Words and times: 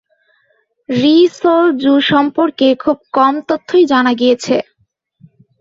রি 0.89 1.17
Sol 1.37 1.65
Ju 1.81 1.93
সম্পর্কে 2.11 2.67
খুব 2.83 2.97
কম 3.13 3.33
তথ্যই 3.49 3.83
জানা 3.91 4.11
গিয়েছে। 4.19 4.55